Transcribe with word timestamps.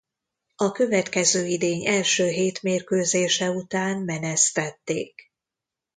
A 0.55 0.71
következő 0.71 1.45
idény 1.45 1.85
első 1.87 2.27
hét 2.29 2.61
mérkőzése 2.61 3.49
után 3.49 3.97
menesztették. 3.97 5.31